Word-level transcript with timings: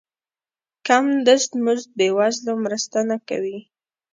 کم 0.87 1.05
دست 1.27 1.51
مزد 1.63 1.89
بې 1.97 2.07
وزلو 2.17 2.53
مرسته 2.65 2.99
نه 3.09 3.17
کوي. 3.27 3.57